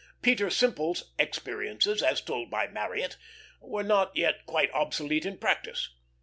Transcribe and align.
Peter 0.23 0.49
Simple's 0.49 1.11
experiences, 1.19 2.01
as 2.01 2.21
told 2.21 2.49
by 2.49 2.65
Marryat, 2.65 3.17
were 3.61 3.83
not 3.83 4.17
yet 4.17 4.47
quite 4.47 4.71
obsolete 4.71 5.27
in 5.27 5.37
practice. 5.37 5.89